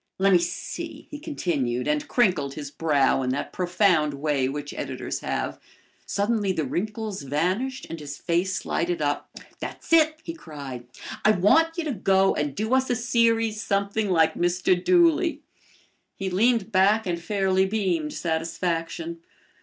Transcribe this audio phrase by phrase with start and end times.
[0.17, 5.19] "Let me see," he continued, and crinkled his brow in that profound way which editors
[5.19, 5.59] have.
[6.07, 9.29] Suddenly the wrinkles vanished and his face lighted up.
[9.59, 10.87] "That's it," he cried.
[11.23, 14.73] "I want you to go and do us a series something like Mr.
[14.83, 15.43] Dooley."
[16.15, 19.19] He leaned back and fairly beamed satisfaction.